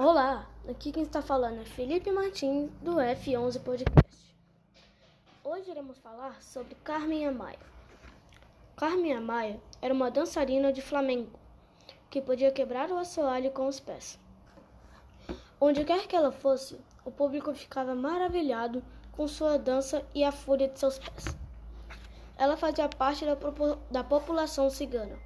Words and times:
Olá, 0.00 0.48
aqui 0.68 0.92
quem 0.92 1.02
está 1.02 1.20
falando 1.20 1.60
é 1.60 1.64
Felipe 1.64 2.12
Martins 2.12 2.70
do 2.80 2.98
F11 2.98 3.60
Podcast. 3.60 4.36
Hoje 5.42 5.72
iremos 5.72 5.98
falar 5.98 6.40
sobre 6.40 6.76
Carmen 6.84 7.26
Amaya. 7.26 7.58
Carmen 8.76 9.14
Amaya 9.14 9.60
era 9.82 9.92
uma 9.92 10.08
dançarina 10.08 10.72
de 10.72 10.80
flamengo 10.80 11.36
que 12.08 12.22
podia 12.22 12.52
quebrar 12.52 12.92
o 12.92 12.96
assoalho 12.96 13.50
com 13.50 13.66
os 13.66 13.80
pés. 13.80 14.20
Onde 15.60 15.84
quer 15.84 16.06
que 16.06 16.14
ela 16.14 16.30
fosse, 16.30 16.78
o 17.04 17.10
público 17.10 17.52
ficava 17.52 17.92
maravilhado 17.92 18.84
com 19.10 19.26
sua 19.26 19.58
dança 19.58 20.06
e 20.14 20.22
a 20.22 20.30
fúria 20.30 20.68
de 20.68 20.78
seus 20.78 21.00
pés. 21.00 21.36
Ela 22.36 22.56
fazia 22.56 22.88
parte 22.88 23.24
da, 23.24 23.36
da 23.90 24.04
população 24.04 24.70
cigana 24.70 25.18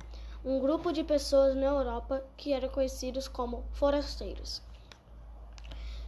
um 0.44 0.58
grupo 0.58 0.92
de 0.92 1.04
pessoas 1.04 1.54
na 1.54 1.66
Europa 1.66 2.24
que 2.36 2.52
eram 2.52 2.68
conhecidos 2.68 3.28
como 3.28 3.64
forasteiros. 3.70 4.60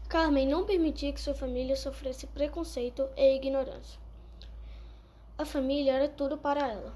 Carmen 0.08 0.48
não 0.48 0.66
permitia 0.66 1.12
que 1.12 1.20
sua 1.20 1.34
família 1.34 1.76
sofresse 1.76 2.26
preconceito 2.26 3.08
e 3.16 3.36
ignorância. 3.36 4.00
A 5.38 5.44
família 5.44 5.92
era 5.92 6.08
tudo 6.08 6.36
para 6.36 6.68
ela. 6.68 6.92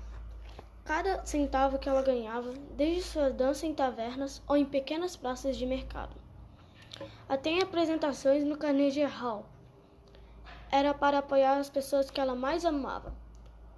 Cada 0.84 1.24
centavo 1.24 1.78
que 1.78 1.88
ela 1.88 2.02
ganhava, 2.02 2.52
desde 2.76 3.02
sua 3.02 3.30
dança 3.30 3.66
em 3.66 3.74
tavernas 3.74 4.42
ou 4.48 4.56
em 4.56 4.64
pequenas 4.64 5.14
praças 5.14 5.56
de 5.56 5.64
mercado, 5.64 6.16
até 7.28 7.50
em 7.50 7.62
apresentações 7.62 8.44
no 8.44 8.56
Carnegie 8.58 9.04
Hall, 9.04 9.46
era 10.72 10.92
para 10.92 11.18
apoiar 11.18 11.58
as 11.58 11.70
pessoas 11.70 12.10
que 12.10 12.20
ela 12.20 12.34
mais 12.34 12.64
amava. 12.64 13.14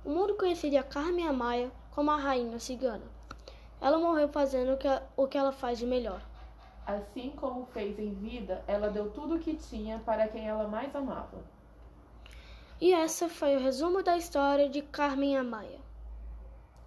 O 0.03 0.09
mundo 0.09 0.34
conhecia 0.37 0.83
Carmen 0.83 1.27
Amaya 1.27 1.70
como 1.91 2.11
a 2.11 2.17
rainha 2.17 2.59
cigana. 2.59 3.20
Ela 3.80 3.98
morreu 3.98 4.29
fazendo 4.29 4.75
o 4.75 4.77
que, 4.77 4.89
o 5.16 5.27
que 5.27 5.39
ela 5.39 5.52
faz 5.52 5.79
de 5.79 5.87
melhor. 5.87 6.20
Assim 6.87 7.30
como 7.30 7.65
fez 7.66 7.98
em 7.98 8.12
vida, 8.12 8.62
ela 8.66 8.91
deu 8.91 9.11
tudo 9.11 9.37
o 9.37 9.39
que 9.39 9.56
tinha 9.56 9.98
para 10.01 10.29
quem 10.29 10.47
ela 10.47 10.69
mais 10.69 10.95
amava. 10.95 11.42
E 12.81 12.92
essa 12.92 13.28
foi 13.28 13.56
o 13.56 13.61
resumo 13.61 14.03
da 14.03 14.17
história 14.17 14.69
de 14.69 14.83
Carmen 14.83 15.36
Amaya. 15.36 15.81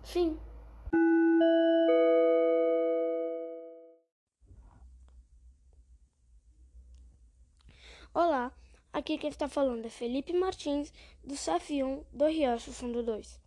Fim. 0.03 0.37
Olá, 8.13 8.51
aqui 8.91 9.17
quem 9.17 9.29
está 9.29 9.47
falando 9.47 9.85
é 9.85 9.89
Felipe 9.89 10.33
Martins, 10.33 10.93
do 11.23 11.33
CF1 11.33 12.03
do 12.11 12.25
Riacho 12.25 12.71
Fundo 12.71 13.01
2. 13.01 13.42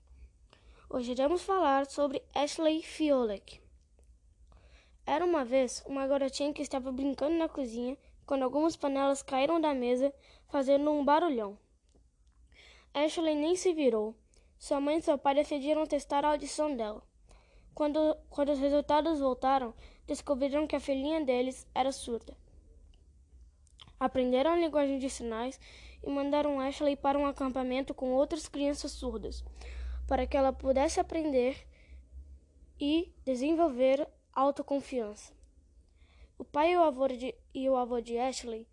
Hoje 0.96 1.12
iremos 1.12 1.42
falar 1.42 1.84
sobre 1.84 2.22
Ashley 2.34 2.80
Fiolek. 2.80 3.60
Era 5.04 5.26
uma 5.26 5.44
vez 5.44 5.84
uma 5.84 6.06
garotinha 6.06 6.54
que 6.54 6.62
estava 6.62 6.90
brincando 6.90 7.36
na 7.36 7.50
cozinha 7.50 7.98
quando 8.24 8.44
algumas 8.44 8.76
panelas 8.76 9.22
caíram 9.22 9.60
da 9.60 9.74
mesa, 9.74 10.10
fazendo 10.48 10.90
um 10.90 11.04
barulhão. 11.04 11.58
Ashley 12.94 13.34
nem 13.34 13.54
se 13.56 13.74
virou. 13.74 14.14
Sua 14.58 14.80
mãe 14.80 14.96
e 14.96 15.02
seu 15.02 15.18
pai 15.18 15.34
decidiram 15.34 15.86
testar 15.86 16.24
a 16.24 16.28
audição 16.28 16.74
dela. 16.74 17.02
Quando, 17.74 18.16
quando 18.30 18.52
os 18.52 18.58
resultados 18.58 19.20
voltaram, 19.20 19.74
descobriram 20.06 20.66
que 20.66 20.76
a 20.76 20.80
filhinha 20.80 21.22
deles 21.22 21.66
era 21.74 21.92
surda. 21.92 22.34
Aprenderam 24.00 24.52
a 24.52 24.56
linguagem 24.56 24.98
de 24.98 25.10
sinais 25.10 25.60
e 26.02 26.08
mandaram 26.08 26.58
Ashley 26.58 26.96
para 26.96 27.18
um 27.18 27.26
acampamento 27.26 27.92
com 27.92 28.14
outras 28.14 28.48
crianças 28.48 28.92
surdas 28.92 29.44
para 30.06 30.26
que 30.26 30.36
ela 30.36 30.52
pudesse 30.52 31.00
aprender 31.00 31.66
e 32.78 33.12
desenvolver 33.24 34.06
autoconfiança. 34.32 35.32
O 36.38 36.44
pai 36.44 36.72
e 36.72 36.76
o 36.76 36.82
avô 36.82 37.08
de, 37.08 37.34
e 37.54 37.68
o 37.68 37.76
avô 37.76 38.00
de 38.00 38.18
Ashley 38.18 38.66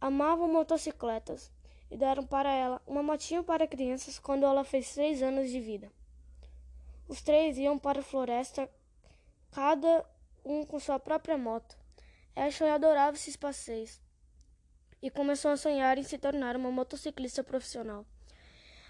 amavam 0.00 0.48
motocicletas 0.48 1.50
e 1.90 1.96
deram 1.96 2.24
para 2.24 2.50
ela 2.52 2.80
uma 2.86 3.02
motinha 3.02 3.42
para 3.42 3.66
crianças 3.66 4.18
quando 4.18 4.46
ela 4.46 4.64
fez 4.64 4.94
três 4.94 5.22
anos 5.22 5.50
de 5.50 5.60
vida. 5.60 5.92
Os 7.08 7.20
três 7.20 7.58
iam 7.58 7.78
para 7.78 8.00
a 8.00 8.04
floresta, 8.04 8.70
cada 9.50 10.06
um 10.44 10.64
com 10.64 10.78
sua 10.78 10.98
própria 10.98 11.36
moto. 11.36 11.76
Ashley 12.34 12.70
adorava 12.70 13.16
esses 13.16 13.36
passeios 13.36 14.00
e 15.02 15.10
começou 15.10 15.50
a 15.50 15.56
sonhar 15.56 15.98
em 15.98 16.02
se 16.02 16.16
tornar 16.16 16.56
uma 16.56 16.70
motociclista 16.70 17.42
profissional. 17.42 18.06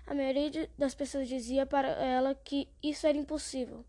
A 0.06 0.14
maioria 0.14 0.68
das 0.76 0.94
pessoas 0.94 1.28
dizia 1.28 1.64
para 1.64 1.88
ela 1.88 2.34
que 2.34 2.68
isso 2.82 3.06
era 3.06 3.16
impossível. 3.16 3.84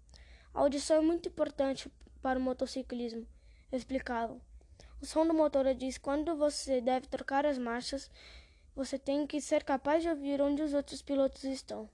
A 0.53 0.61
audição 0.61 0.97
é 0.97 1.01
muito 1.01 1.27
importante 1.29 1.91
para 2.21 2.37
o 2.39 2.41
motociclismo, 2.41 3.27
explicavam. 3.71 4.39
O 5.01 5.05
som 5.05 5.27
do 5.27 5.33
motor 5.33 5.73
diz 5.73 5.97
quando 5.97 6.33
você 6.35 6.79
deve 6.79 7.07
trocar 7.07 7.45
as 7.45 7.57
marchas. 7.57 8.09
Você 8.73 8.97
tem 8.97 9.27
que 9.27 9.41
ser 9.41 9.63
capaz 9.63 10.01
de 10.01 10.09
ouvir 10.09 10.41
onde 10.41 10.61
os 10.61 10.73
outros 10.73 11.01
pilotos 11.01 11.43
estão. 11.43 11.89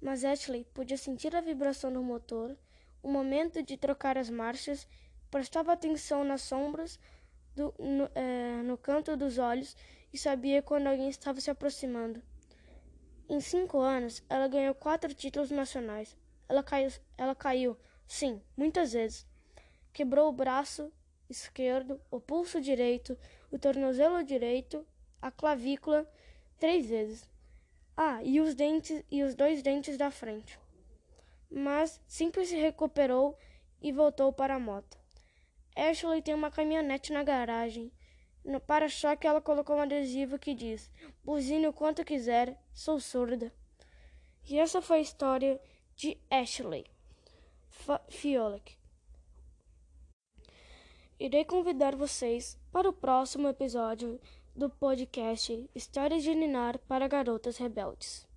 Mas 0.00 0.24
Ashley 0.24 0.64
podia 0.74 0.96
sentir 0.96 1.36
a 1.36 1.40
vibração 1.40 1.92
do 1.92 2.02
motor, 2.02 2.58
o 3.02 3.08
momento 3.08 3.62
de 3.62 3.76
trocar 3.76 4.18
as 4.18 4.28
marchas, 4.28 4.88
prestava 5.30 5.72
atenção 5.72 6.24
nas 6.24 6.42
sombras 6.42 6.98
do, 7.54 7.72
no, 7.78 8.10
é, 8.14 8.62
no 8.62 8.76
canto 8.76 9.16
dos 9.16 9.38
olhos 9.38 9.76
e 10.12 10.18
sabia 10.18 10.62
quando 10.62 10.88
alguém 10.88 11.08
estava 11.08 11.40
se 11.40 11.50
aproximando. 11.50 12.20
Em 13.30 13.38
cinco 13.38 13.78
anos, 13.78 14.24
ela 14.28 14.48
ganhou 14.48 14.74
quatro 14.74 15.14
títulos 15.14 15.52
nacionais. 15.52 16.16
Ela 16.48 16.64
caiu, 16.64 16.90
ela 17.16 17.32
caiu, 17.32 17.76
sim, 18.04 18.42
muitas 18.56 18.92
vezes. 18.92 19.24
Quebrou 19.92 20.28
o 20.28 20.32
braço 20.32 20.92
esquerdo, 21.28 22.00
o 22.10 22.18
pulso 22.18 22.60
direito, 22.60 23.16
o 23.48 23.56
tornozelo 23.56 24.24
direito, 24.24 24.84
a 25.22 25.30
clavícula 25.30 26.12
três 26.58 26.86
vezes. 26.86 27.30
Ah, 27.96 28.20
e 28.24 28.40
os 28.40 28.56
dentes 28.56 29.04
e 29.08 29.22
os 29.22 29.36
dois 29.36 29.62
dentes 29.62 29.96
da 29.96 30.10
frente. 30.10 30.58
Mas 31.48 32.00
sempre 32.08 32.44
se 32.44 32.56
recuperou 32.56 33.38
e 33.80 33.92
voltou 33.92 34.32
para 34.32 34.56
a 34.56 34.58
moto. 34.58 34.98
Ashley 35.76 36.20
tem 36.20 36.34
uma 36.34 36.50
caminhonete 36.50 37.12
na 37.12 37.22
garagem 37.22 37.92
no 38.44 38.60
para-choque 38.60 39.26
ela 39.26 39.40
colocou 39.40 39.76
um 39.76 39.80
adesivo 39.80 40.38
que 40.38 40.54
diz: 40.54 40.90
Buzine 41.24 41.68
o 41.68 41.72
quanto 41.72 42.04
quiser, 42.04 42.58
sou 42.72 42.98
surda. 43.00 43.52
E 44.48 44.58
essa 44.58 44.80
foi 44.80 44.98
a 44.98 45.02
história 45.02 45.60
de 45.94 46.18
Ashley 46.30 46.86
Fiolek. 48.08 48.78
Irei 51.18 51.44
convidar 51.44 51.94
vocês 51.94 52.58
para 52.72 52.88
o 52.88 52.92
próximo 52.92 53.46
episódio 53.46 54.18
do 54.56 54.70
podcast 54.70 55.68
Histórias 55.74 56.22
de 56.22 56.34
Ninar 56.34 56.78
para 56.88 57.06
Garotas 57.06 57.58
Rebeldes. 57.58 58.29